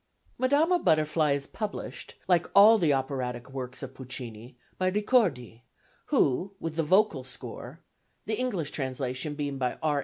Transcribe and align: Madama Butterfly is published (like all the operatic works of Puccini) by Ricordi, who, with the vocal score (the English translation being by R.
Madama 0.39 0.79
Butterfly 0.79 1.33
is 1.33 1.45
published 1.45 2.15
(like 2.27 2.47
all 2.55 2.79
the 2.79 2.91
operatic 2.91 3.51
works 3.51 3.83
of 3.83 3.93
Puccini) 3.93 4.57
by 4.79 4.89
Ricordi, 4.89 5.61
who, 6.05 6.55
with 6.59 6.75
the 6.75 6.81
vocal 6.81 7.23
score 7.23 7.81
(the 8.25 8.33
English 8.39 8.71
translation 8.71 9.35
being 9.35 9.59
by 9.59 9.77
R. 9.83 9.99